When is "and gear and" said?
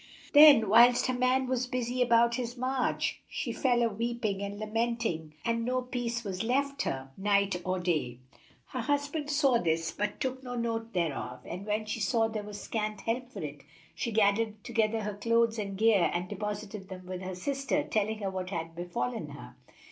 15.59-16.27